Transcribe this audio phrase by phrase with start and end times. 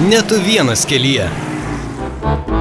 [0.00, 1.30] Ne tu vienas kelyje.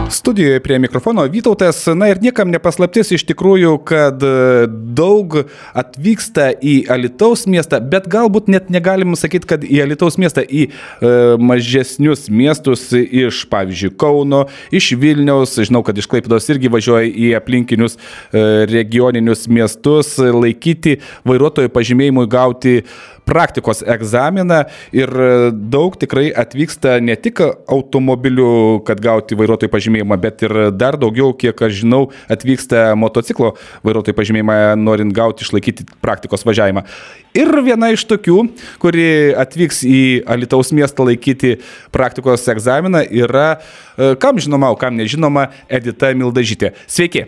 [0.10, 5.39] Studijoje prie mikrofono Vytautas, na ir niekam nepaslaptis iš tikrųjų, kad e, daug
[5.73, 11.13] atvyksta į Alitaus miestą, bet galbūt net negalim sakyti, kad į Alitaus miestą, į e,
[11.41, 17.98] mažesnius miestus iš, pavyzdžiui, Kauno, iš Vilniaus, žinau, kad iš Klaipidos irgi važiuoja į aplinkinius
[17.98, 22.84] e, regioninius miestus laikyti vairuotojo pažymėjimui gauti
[23.26, 24.64] praktikos egzaminą
[24.96, 25.12] ir
[25.54, 31.66] daug tikrai atvyksta ne tik automobiliu, kad gauti vairuotojų pažymėjimą, bet ir dar daugiau, kiek
[31.68, 33.54] aš žinau, atvyksta motociklo
[33.86, 36.86] vairuotojų pažymėjimą, norint gauti išlaikyti praktikos važiavimą.
[37.34, 38.38] Ir viena iš tokių,
[38.82, 39.08] kuri
[39.41, 41.55] atvyks į Alitaus miestą laikyti
[41.96, 43.58] praktikos egzaminą, yra,
[43.98, 46.76] e, kam žinoma, o kam nežinoma, Edita Mildažytė.
[46.85, 47.26] Sveiki.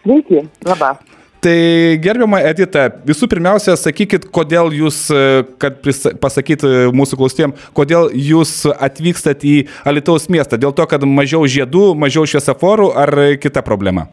[0.00, 1.19] Sveiki, labas.
[1.40, 1.56] Tai
[2.04, 5.78] gerbiama Edita, visų pirmiausia, sakykit, kodėl jūs, e, kad
[6.20, 9.54] pasakyti mūsų klausėjim, kodėl jūs atvykstat į
[9.88, 10.58] Alitaus miestą?
[10.60, 14.10] Dėl to, kad mažiau žiedų, mažiau šviesaforų ar kita problema?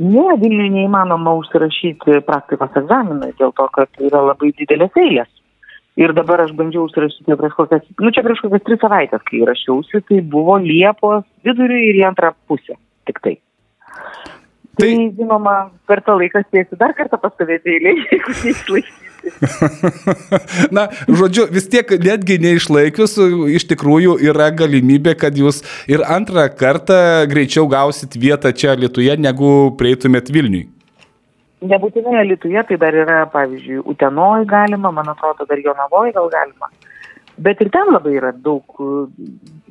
[0.00, 5.30] Ne, Vilniuje neįmanoma užsirašyti praktikos egzaminai dėl to, kad yra labai didelės eilės.
[6.00, 10.02] Ir dabar aš bandžiau užsirašyti prieš kokias, nu čia prieš kokias tris savaitės, kai rašiausi,
[10.08, 12.76] tai buvo Liepos vidurį ir į antrą pusę.
[13.08, 13.38] Tik tai.
[14.76, 15.56] Tai, tai žinoma,
[15.88, 19.02] per tą laiką spėsiu dar kartą pastovėti eilėje, jeigu neišlaikyti.
[20.76, 23.16] Na, žodžiu, vis tiek netgi neišlaikius,
[23.56, 29.72] iš tikrųjų yra galimybė, kad jūs ir antrą kartą greičiau gausit vietą čia Lietuvoje, negu
[29.80, 30.66] prieitumėt Vilniui.
[31.66, 36.70] Nebūtinai Lietuvoje, tai dar yra, pavyzdžiui, Utenoj galima, man atrodo, dar Jonavoje gal galima
[37.38, 38.64] bet ir ten labai yra daug,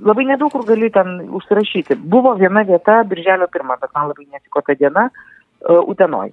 [0.02, 1.98] labai nedaug kur gali ten užsirašyti.
[2.00, 6.32] Buvo viena vieta, birželio pirmą, bet man labai netiko ta diena, uh, Utenoj.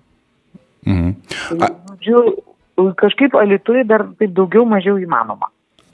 [0.86, 1.10] Mhm.
[1.62, 1.72] A...
[2.02, 5.50] Žodžiu, kažkaip Alitui dar taip daugiau mažiau įmanoma.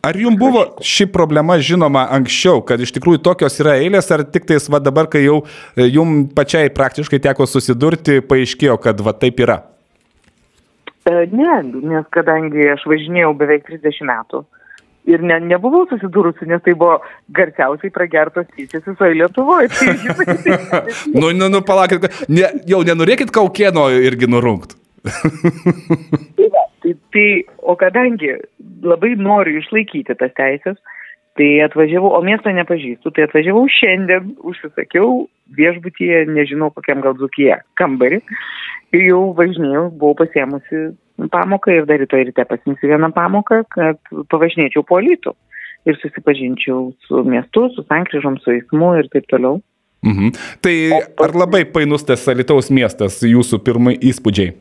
[0.09, 4.47] Ar jums buvo ši problema žinoma anksčiau, kad iš tikrųjų tokios yra eilės, ar tik
[4.47, 9.43] tais va dabar, kai jau e, jums pačiai praktiškai teko susidurti, paaiškėjo, kad va taip
[9.43, 9.59] yra?
[11.03, 11.57] E, ne,
[11.91, 14.45] nes kadangi aš važinėjau beveik 30 metų,
[15.09, 16.99] ir ne, nebuvau susidūrusi, nes tai buvo
[17.37, 19.71] garsiausiai pragertos tyčias visoje Lietuvoje.
[19.79, 20.83] Tai,
[21.15, 24.77] nu, nu, nu, palaukit, ne, jau nenorėkit kaukieno irgi nurungti.
[25.09, 27.27] tai, va, tai, tai,
[27.63, 28.35] o kadangi
[28.85, 30.79] labai noriu išlaikyti tas teisės,
[31.39, 38.21] tai atvažiavau, o miesto nepažįstu, tai atvažiavau šiandien, užsisakiau viešbutyje, nežinau kokiam gal dzukyje, kambarį
[38.97, 40.89] ir jau važinėjau, buvau pasiemusi
[41.27, 43.99] pamoką ir dar rytoj ryte pasimsiu vieną pamoką, kad
[44.31, 45.35] pavažinėčiau po lytų
[45.89, 49.61] ir susipažinčiau su miestu, su sankryžom, su eismu ir taip toliau.
[50.07, 50.35] Mhm.
[50.63, 50.75] Tai
[51.27, 54.55] ar labai painus tas Alitaus miestas, jūsų pirmai įspūdžiai?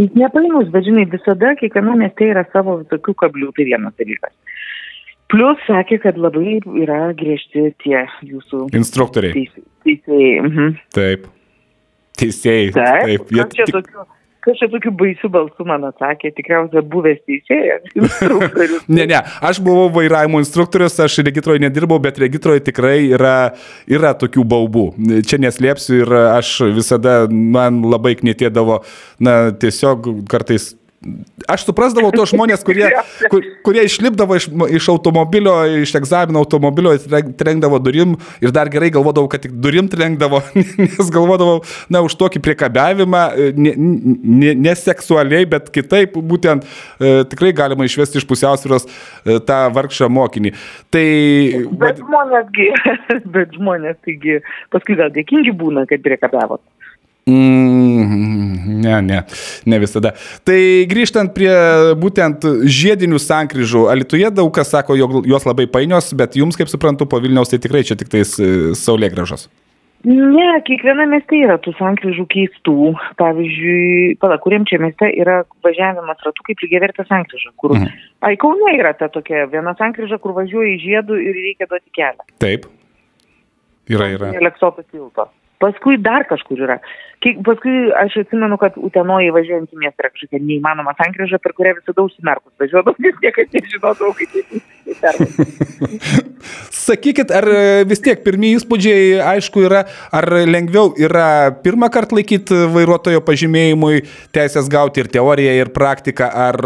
[0.00, 4.32] Jis nepainus, bet žinai, visada kiekviena mieste yra savo visokių kablių, tai vienas dalykas.
[5.30, 9.44] Plus sakė, kad labai yra griežti tie jūsų instruktoriai.
[9.84, 10.40] Teisėjai.
[10.46, 10.72] Mhm.
[10.96, 11.28] Taip.
[12.18, 12.72] Teisėjai.
[12.74, 13.04] Taip.
[13.04, 13.36] taip.
[13.36, 13.74] Jie, tik...
[13.76, 14.06] tokių
[14.44, 17.84] Kas čia tokiu baisiu balsu man atsakė, tikriausiai buvęs teisėjas,
[18.96, 23.34] ne, ne, aš buvau vairavimo instruktorius, aš regitroje nedirbau, bet regitroje tikrai yra,
[23.90, 24.86] yra tokių baubų.
[25.28, 28.80] Čia neslėpsiu ir aš visada, man labai knėtėdavo,
[29.20, 30.72] na, tiesiog kartais
[31.48, 32.84] Aš suprasdavau tos žmonės, kurie,
[33.32, 36.92] kur, kurie išlipdavo iš, iš automobilio, iš egzamino automobilio,
[37.40, 40.42] trenkdavo durim ir dar gerai galvodavau, kad tik durim trenkdavo,
[40.84, 43.22] nes galvodavau, na, už tokį priekabiavimą,
[43.56, 49.62] ne, ne, ne seksualiai, bet kitaip, būtent e, tikrai galima išvesti iš pusiausvėros e, tą
[49.72, 50.52] vargšą mokinį.
[50.92, 51.06] Tai...
[51.80, 52.68] Bet žmonėsgi,
[53.38, 56.60] bet žmonės, taigi, paskui gal dėkingi būna, kad priekabiavot.
[57.30, 59.22] Mm, ne, ne,
[59.66, 60.14] ne visada.
[60.46, 60.58] Tai
[60.90, 61.52] grįžtant prie
[62.00, 62.46] būtent
[62.80, 67.20] žiedinių sankryžų, Alituje daug kas sako, jog jos labai painios, bet jums, kaip suprantu, po
[67.22, 69.48] Vilniaus tai tikrai čia tik tais e, saulė gražos.
[70.00, 72.76] Ne, kiekviena mieste yra tų sankryžų keistų.
[73.20, 77.52] Pavyzdžiui, pala, kuriam čia mieste yra važiavimas ratu kaip lygiavertė sankryža.
[77.60, 77.76] Kur...
[77.76, 78.06] Mhm.
[78.24, 82.24] Ai, Kaune yra ta tokia viena sankryža, kur važiuoji žiedų ir reikia duoti kelią.
[82.40, 82.64] Taip.
[83.90, 84.32] Yra, yra.
[84.40, 85.28] Eleksoto tilto.
[85.60, 86.78] Paskui dar kažkur yra.
[87.20, 91.74] Kiek, paskui aš atsimenu, kad Utenoje važiuojant į miestą yra kažkokia neįmanoma sankryža, per kurią
[91.76, 94.62] visada užsimerkus važiuodavau, nes niekada nežinodavau, kaip tai
[96.80, 97.46] Sakykit, ar
[97.92, 99.84] vis tiek pirmieji įspūdžiai, aišku, yra,
[100.16, 104.02] ar lengviau yra pirmą kartą laikyti vairuotojo pažymėjimui
[104.32, 106.60] teisės gauti ir teoriją, ir praktiką, ar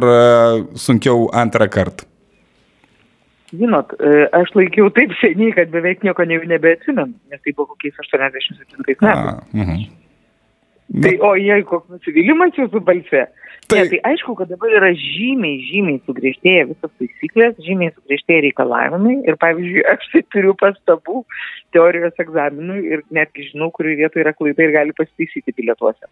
[0.79, 2.14] sunkiau antrą kartą?
[3.55, 8.01] Žinot, e, aš laikiau taip seniai, kad beveik nieko ne, nebeatsimenu, nes tai buvo kokiais
[8.03, 8.99] 87 metais.
[9.01, 9.85] Uh -huh.
[11.03, 13.25] Tai o jei koks nusivylimas jūsų balse.
[13.69, 13.79] Tai...
[13.79, 19.15] Ne, tai aišku, kad dabar yra žymiai, žymiai sugriežtėję visas taisyklės, žymiai sugriežtėję reikalavimai.
[19.25, 21.23] Ir pavyzdžiui, aš tai turiu pastabų
[21.73, 26.11] teorijos egzaminui ir netgi žinau, kurioje vietoje yra klaida ir gali pasitaisyti bilietuose.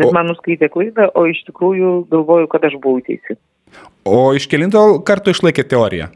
[0.00, 0.14] Nes o...
[0.16, 3.36] man nuskaitė klaidą, o iš tikrųjų galvoju, kad aš buvau teisi.
[4.08, 6.08] O iš kelinto kartų išlaikė teoriją?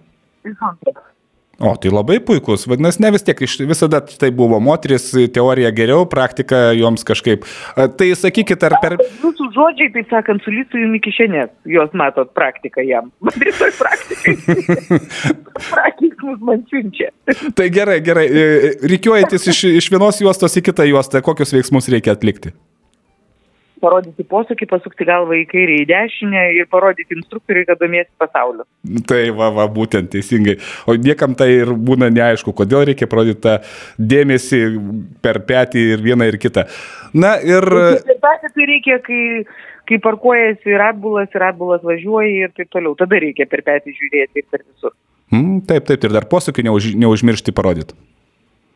[0.44, 0.94] Antro.
[1.62, 2.64] O, tai labai puikus.
[2.66, 5.04] Vadinasi, ne vis tiek, visada tai buvo moteris,
[5.34, 7.44] teorija geriau, praktika joms kažkaip.
[7.76, 8.96] Tai sakykit, ar per...
[9.22, 13.12] Jūsų žodžiai, taip sakant, sulytų jums iki šiandien, jos matot praktiką jam.
[13.44, 14.34] Rytoj praktikai.
[15.72, 17.12] Praktikus man siunčia.
[17.54, 18.26] tai gerai, gerai.
[18.26, 22.56] E, e, Reikiuojantis iš, iš vienos juostos į kitą juostą, kokius veiksmus reikia atlikti?
[23.82, 28.67] Parodyti posūkį, pasukti galvą į kairę, į dešinę ir parodyti instruktoriui, kad domiesi pasauliu.
[29.08, 30.56] Tai va, va, būtent teisingai.
[30.87, 33.58] O niekam tai ir būna neaišku, kodėl reikia parodyti tą
[33.99, 34.62] dėmesį
[35.25, 36.67] per petį ir vieną ir kitą.
[37.12, 37.67] Na ir...
[37.67, 39.23] Per petį tai reikia, kai,
[39.90, 42.96] kai parkuojasi ir atbulas, ir atbulas važiuoja ir taip toliau.
[42.99, 44.96] Tada reikia per petį žiūrėti ir per visur.
[45.32, 47.96] Mm, taip, taip, ir dar posūkį neuž, neužmiršti parodyti.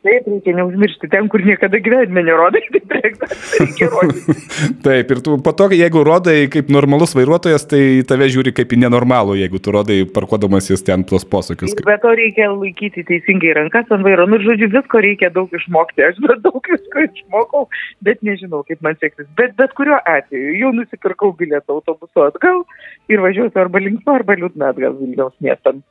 [0.06, 4.34] Taip, reikia neužmiršti ten, kur niekada gyvenime nerodai, tai reikia rodyti.
[4.86, 8.78] Taip, ir tu po to, jeigu rodai kaip normalus vairuotojas, tai tave žiūri kaip į
[8.84, 11.74] nenormalų, jeigu tu rodai parkuodamas jis ten tuos posakius.
[11.88, 14.28] Bet to reikia laikyti teisingai rankas ant vairo.
[14.30, 16.06] Nu, žodžiu, visko reikia daug išmokti.
[16.06, 17.66] Aš daug visko išmokau,
[18.06, 19.26] bet nežinau, kaip man seksis.
[19.40, 22.62] Bet bet kuriuo atveju jau nusipirkau bilietą autobusu atgal
[23.10, 25.82] ir važiuosiu arba linksma, arba liūdna atgal Vilniaus miestam.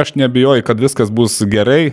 [0.00, 1.92] Aš nebijoju, kad viskas bus gerai.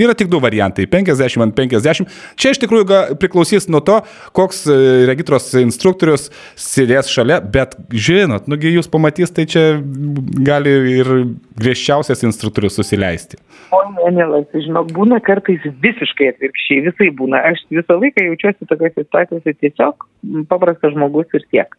[0.00, 2.08] Yra tik du variantai- 50 ant 50.
[2.34, 4.00] Čia iš tikrųjų priklausys nuo to,
[4.32, 9.78] koks e, regitros instruktorius sėdės šalia, bet žinot, nugi jūs pamatys, tai čia
[10.42, 11.06] gali ir
[11.54, 13.38] griežčiausias instruktorius susileisti.
[13.70, 17.38] O ne, mielas, žinok, būna kartais visiškai atvirkščiai, visai būna.
[17.52, 20.10] Aš visą laiką jaučiuosi tokiuose situacijose tiesiog
[20.50, 21.78] paprastas žmogus ir tiek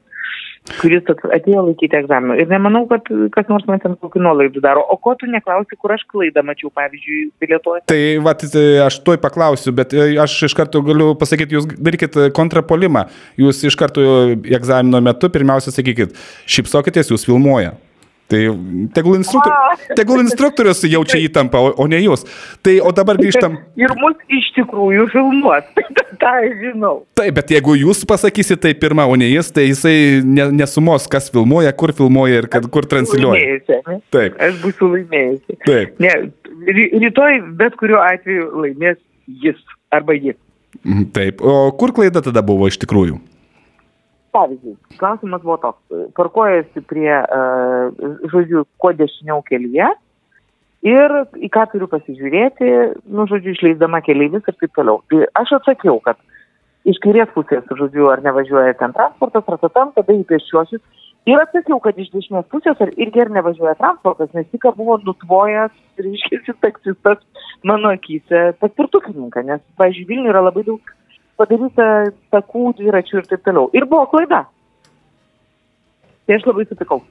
[0.81, 2.37] kuris atėjo laikyti egzaminų.
[2.41, 4.83] Ir nemanau, kad kas nors man ten kokių nuolaidų daro.
[4.93, 7.85] O ko tu neklausi, kur aš klaidą mačiau, pavyzdžiui, bilietuose?
[7.91, 12.19] Tai va, tai aš tuoj paklausiu, bet e, aš iš karto galiu pasakyti, jūs darykit
[12.37, 13.07] kontrapolimą.
[13.39, 14.05] Jūs iš karto
[14.43, 16.15] egzamino metu pirmiausia sakykit,
[16.57, 17.77] šypsokitės, jūs filmuoja.
[18.27, 18.39] Tai
[18.91, 19.53] tegul, instruktor,
[19.95, 22.25] tegul instruktorius jaučia įtampą, o, o ne jūs.
[22.65, 23.55] Tai o dabar grįžtam.
[23.79, 25.69] Ir mus iš tikrųjų filmuos,
[26.23, 27.05] tai žinau.
[27.15, 29.95] Taip, bet jeigu jūs pasakysite tai pirmą, o ne jis, tai jisai
[30.27, 33.61] ne, nesumos, kas filmuoja, kur filmuoja ir kad, kur transliuoja.
[34.11, 34.35] Taip.
[34.43, 35.59] Aš būsiu laimėjusi.
[35.63, 35.95] Taip.
[36.03, 36.13] Ne,
[36.99, 38.99] rytoj bet kuriuo atveju laimės
[39.45, 39.63] jis
[39.95, 40.35] arba jis.
[40.83, 41.39] Mhm, taip.
[41.39, 43.21] O kur klaida tada buvo iš tikrųjų?
[44.37, 46.01] Pavyzdžiui, klausimas buvo toks.
[46.17, 49.87] Parkuojasi prie, uh, žodžiu, kuo dešiniau kelyje
[50.85, 52.69] ir į ką turiu pasižiūrėti,
[53.09, 55.01] nu, žodžiu, išleisdama keliaivis ir taip toliau.
[55.09, 56.19] Tai aš atsakiau, kad
[56.87, 60.83] iš kairės pusės, žodžiu, ar nevažiuoja ten transportas, ratatam, tada į pešiuosius.
[61.27, 65.73] Ir atsakiau, kad iš dešinės pusės ar irgi ir nevažiuoja transportas, nes tik buvo nutvojęs,
[65.99, 67.19] reiškia, taksistas
[67.67, 70.93] mano akise paspirtukininką, nes, pavyzdžiui, Vilniuje yra labai daug
[71.39, 71.89] padaryta
[72.33, 73.69] takų, dviračių ir taip toliau.
[73.77, 74.45] Ir buvo klaida.
[76.27, 77.03] Tai aš labai sutikau.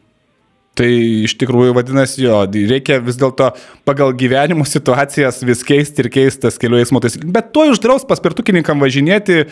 [0.76, 0.88] Tai
[1.24, 3.48] iš tikrųjų vadinasi, jo, reikia vis dėlto
[3.88, 7.32] pagal gyvenimo situacijas vis keisti ir keistas kelių eismo taisyklės.
[7.32, 9.46] Bet to uždraus paspirtukininkam važinėti e,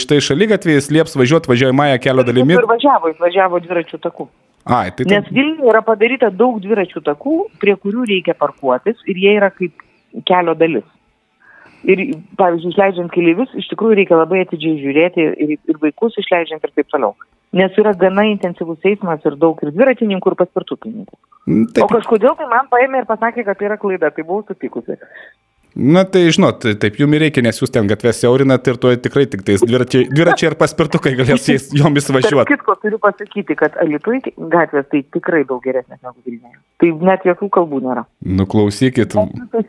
[0.00, 2.58] šitai šalygatvėjais, lieps važiuoti važiuojamąją kelio dalimi.
[2.58, 4.26] Ir važiavo, važiavo dviračių takų.
[4.66, 9.38] Ai, tai Nes Vilniuje yra padaryta daug dviračių takų, prie kurių reikia parkuotis ir jie
[9.38, 9.86] yra kaip
[10.26, 10.84] kelio dalis.
[11.86, 12.00] Ir,
[12.38, 16.88] pavyzdžiui, išleidžiant keliaivius, iš tikrųjų reikia labai atidžiai žiūrėti ir, ir vaikus išleidžiant ir taip
[16.90, 17.14] toliau.
[17.54, 21.18] Nes yra gana intensyvus eismas ir daug ir dviratininkų, ir paspirtukininkų.
[21.46, 21.84] Mm, taip.
[21.86, 24.98] O kažkodėl tai man paėmė ir pasakė, kad tai yra klaida, tai buvau supikusi.
[25.78, 29.44] Na tai žinot, taip jums reikia, nes jūs ten gatvės siaurinat ir tuo tikrai tik
[29.46, 32.50] tais dviračiai, dviračiai ir paspirtukai galės jais, jomis važiuoti.
[32.50, 36.58] Kitko turiu pasakyti, kad Alitui gatvės tai tikrai daug geresnės negu Vilniuje.
[36.82, 38.04] Tai net jokių kalbų nėra.
[38.40, 39.14] Nuklausykit.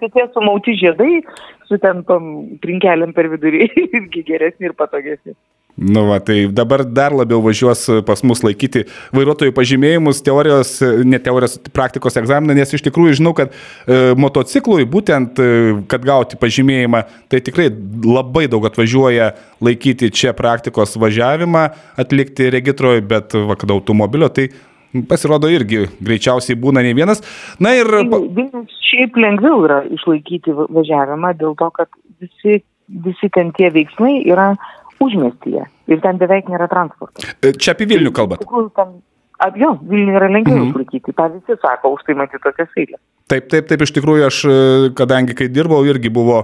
[0.02, 1.22] Šitie sumauti žiedai
[1.70, 2.32] su ten tom
[2.64, 5.38] trinkelėm per vidurį irgi geresni ir patogesni.
[5.76, 8.82] Nu, va, tai dabar dar labiau važiuos pas mus laikyti
[9.16, 10.74] vairuotojų pažymėjimus, teorijos,
[11.08, 16.40] ne teorijos, praktikos egzaminą, nes iš tikrųjų žinau, kad e, motociklui būtent, e, kad gauti
[16.42, 17.70] pažymėjimą, tai tikrai
[18.04, 19.30] labai daug atvažiuoja
[19.64, 21.70] laikyti čia praktikos važiavimą,
[22.04, 24.50] atlikti regitroje, bet va, kad automobilio, tai
[25.08, 27.24] pasirodo irgi greičiausiai būna ne vienas.
[27.62, 27.88] Na ir...
[27.88, 31.88] Vilnius šiaip lengviau yra išlaikyti važiavimą dėl to, kad
[32.20, 32.60] visi,
[33.08, 34.52] visi ten tie veiksmai yra
[35.04, 37.24] užmestyje ir ten beveik nėra transporto.
[37.42, 38.48] E, čia apie Vilnių kalbate.
[39.56, 40.74] Jo, Vilniuje yra lengviau mhm.
[40.74, 43.00] išlaikyti, tą visi sako, už tai matyti tokias eilės.
[43.32, 44.58] Taip, taip, taip, iš tikrųjų aš, e,
[44.98, 46.42] kadangi kai dirbau, irgi buvo,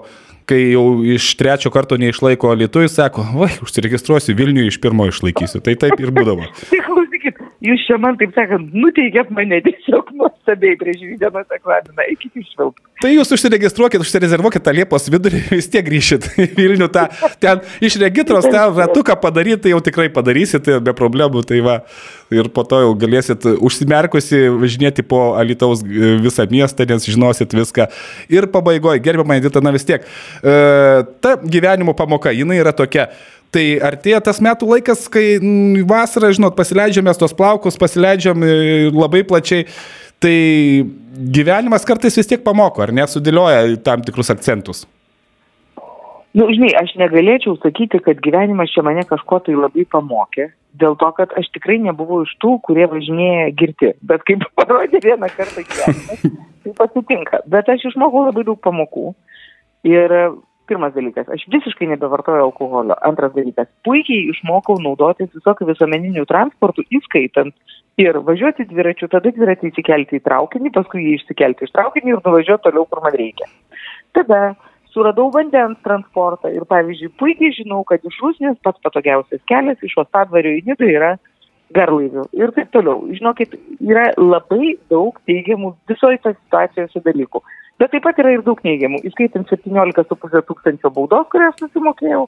[0.47, 5.63] kai jau iš trečio karto neišlaiko Lietuvai, sako, va, užsiregistruosiu Vilniuje, iš pirmo išlaikysiu.
[5.65, 6.47] Tai taip ir būdavo.
[6.71, 12.41] Tai klausykit, jūs čia man taip sakant, nuteikėt mane tiesiog nuostabiai prieš dienos egzaminą, eikit
[12.41, 12.83] išvilkti.
[13.03, 17.05] Tai jūs užsiregistruokit, užsirezervuokit tą Liepos vidurį, vis tiek grįšit į Vilnių, tą,
[17.43, 21.79] ten iš regitros tą ratuką padaryti, tai jau tikrai padarysit be problemų, tai va,
[22.33, 27.89] ir po to jau galėsit užsimerkusi važinėti po Alitaus e, visą miestą, nes žinosit viską.
[28.33, 30.05] Ir pabaigoje, gerbiamą Editą, na vis tiek,
[30.41, 30.59] e,
[31.21, 33.09] ta gyvenimo pamoka, jinai yra tokia.
[33.53, 35.37] Tai artėja tas metų laikas, kai
[35.87, 38.55] vasarą, žinot, pasileidžiame tos plaukus, pasileidžiam e,
[38.91, 39.67] labai plačiai.
[40.19, 40.35] Tai
[41.35, 44.85] gyvenimas kartais vis tiek pamoko, ar nesudėlioja tam tikrus akcentus?
[46.35, 50.97] Na, nu, žinai, aš negalėčiau sakyti, kad gyvenimas čia mane kažko tai labai pamokė, dėl
[50.99, 53.93] to, kad aš tikrai nebuvau iš tų, kurie važinėja girti.
[54.03, 56.25] Bet kaip parodė vieną kartą gyvenimas,
[56.65, 57.39] tai pasitinka.
[57.47, 59.13] Bet aš išmokau labai daug pamokų.
[59.87, 60.17] Ir
[60.69, 62.97] pirmas dalykas, aš visiškai nebevartoju alkoholio.
[63.07, 67.55] Antras dalykas, puikiai išmokau naudotis visokių visuomeninių transportų, įskaitant
[68.01, 72.67] ir važiuoti dviračiu, tada dviratį įsikelti į traukinį, paskui jį išsikelti iš traukinį ir nuvažiuoti
[72.67, 73.47] toliau, kur man reikia.
[74.17, 74.41] Tada
[74.95, 80.55] suradau vandens transportą ir, pavyzdžiui, puikiai žinau, kad iš Rusnės pats patogiausias kelias iš Ostadvario
[80.55, 81.15] į Nidą yra
[81.75, 83.03] garlaivių ir taip toliau.
[83.15, 87.41] Žinokit, yra labai daug teigiamų visoje situacijoje dalykų.
[87.81, 92.23] Bet taip pat yra ir daug neigiamų, įskaitant 17,5 tūkstančio baudos, kurias susimokėjau,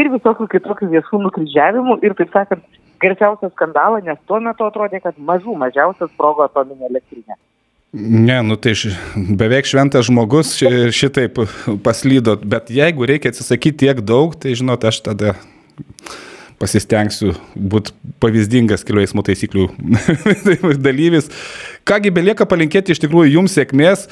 [0.00, 2.66] ir visokių kitokių viešų nukryžiavimų ir, taip sakant,
[3.02, 7.38] garsiausią skandalą, nes tuo metu atrodė, kad mažų mažiausias sprogo atominė elektrinė.
[7.92, 8.94] Ne, nu tai š,
[9.36, 10.54] beveik šventas žmogus
[10.96, 11.42] šitaip
[11.84, 15.34] paslydo, bet jeigu reikia atsisakyti tiek daug, tai žinot, aš tada
[16.62, 19.66] pasistengsiu būti pavyzdingas kelių eismo taisyklių
[20.86, 21.28] dalyvis.
[21.88, 24.06] Kągi belieka palinkėti iš tikrųjų jums sėkmės,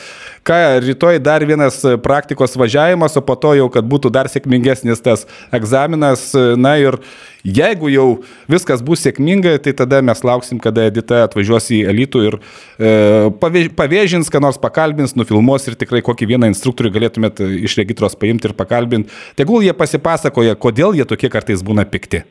[0.47, 5.27] ką rytoj dar vienas praktikos važiavimas, o po to jau, kad būtų dar sėkmingesnis tas
[5.55, 6.31] egzaminas.
[6.61, 6.99] Na ir
[7.45, 8.07] jeigu jau
[8.51, 14.33] viskas bus sėkminga, tai tada mes lauksim, kada Edita atvažiuos į elitų ir e, pavėžins,
[14.33, 19.13] ką nors pakalbins, nufilmuos ir tikrai kokį vieną instruktorių galėtumėt iš regitros paimti ir pakalbinti.
[19.39, 22.25] Tegul jie pasipasakoja, kodėl jie tokie kartais būna pikti.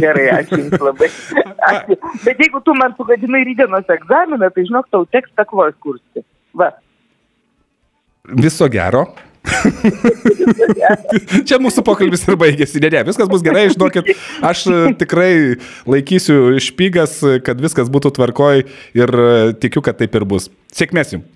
[0.00, 1.10] Gerai, ačiū Jums labai.
[1.70, 1.96] Ačiū.
[2.24, 6.24] Bet jeigu tu man sugadinai rydienos egzaminą, tai žinok, tau teks takvos kursti.
[6.56, 6.70] Va.
[8.24, 9.04] Viso gero.
[11.44, 12.80] Čia mūsų pokalbis ir baigėsi.
[12.80, 14.14] Ne, ne, viskas bus gerai, žinokit,
[14.44, 15.30] aš e, tikrai
[15.90, 18.64] laikysiu špygas, kad viskas būtų tvarkoj
[18.96, 20.48] ir e, tikiu, kad taip ir bus.
[20.72, 21.28] Sėkmės jums.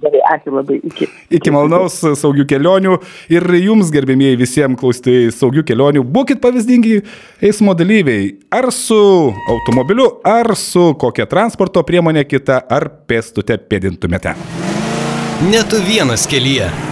[0.00, 0.78] Gerai, ačiū labai.
[0.88, 1.10] Iki.
[1.36, 2.96] Iki malonaus saugių kelionių
[3.36, 7.02] ir jums, gerbėmieji, visiems klausytojai saugių kelionių, būkite pavyzdingi
[7.44, 8.38] eismo dalyviai.
[8.48, 8.96] Ar su
[9.28, 14.38] automobiliu, ar su kokia transporto priemonė kita, ar pėstute pėdintumėte.
[15.40, 16.89] Net vienas kelyje.